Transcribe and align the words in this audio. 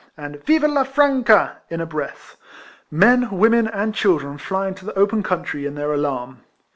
and" 0.17 0.43
Viva 0.45 0.67
la 0.67 0.83
FfancaP^ 0.83 1.57
in 1.69 1.79
a 1.79 1.85
breath;— 1.85 2.35
men, 2.89 3.29
women, 3.29 3.67
and 3.67 3.93
children 3.93 4.39
flying 4.39 4.73
to 4.73 4.83
the 4.85 4.97
open 4.97 5.21
country, 5.21 5.67
in 5.67 5.75
their 5.75 5.93
alarm. 5.93 6.39